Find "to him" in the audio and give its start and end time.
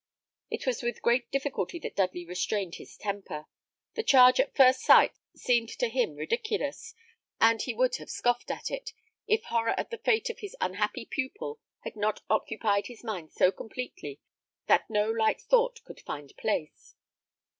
5.77-6.15